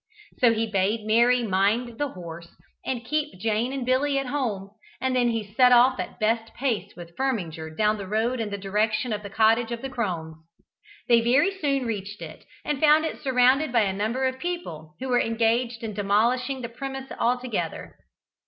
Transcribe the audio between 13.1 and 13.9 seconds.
surrounded by